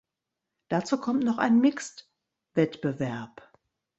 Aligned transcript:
Dazu 0.69 0.99
kommt 0.99 1.23
noch 1.23 1.37
ein 1.37 1.61
Mixedwettbewerb. 1.61 3.51